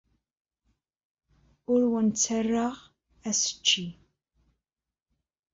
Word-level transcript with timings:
Ur 1.71 1.79
awent-ttarraɣ 1.85 2.75
assecci. 3.29 3.87